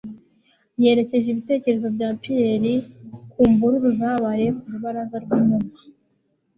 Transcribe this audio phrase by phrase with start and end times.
[0.81, 2.73] yerekeje ibitekerezo bya Pierre
[3.31, 5.69] ku mvururu zabaye ku rubaraza rw'inyuma